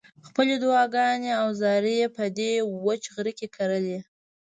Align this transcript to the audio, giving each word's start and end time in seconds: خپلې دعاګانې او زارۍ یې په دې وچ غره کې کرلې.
خپلې 0.27 0.53
دعاګانې 0.63 1.31
او 1.41 1.47
زارۍ 1.61 1.95
یې 2.01 2.07
په 2.17 2.25
دې 2.37 2.51
وچ 2.85 3.03
غره 3.15 3.33
کې 3.39 3.47
کرلې. 3.55 3.99